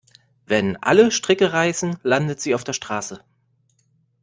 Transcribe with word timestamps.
Wenn 0.47 0.77
alle 0.81 1.11
Stricke 1.11 1.53
reißen, 1.53 1.99
landet 2.01 2.41
sie 2.41 2.55
auf 2.55 2.63
der 2.63 2.73
Straße. 2.73 3.21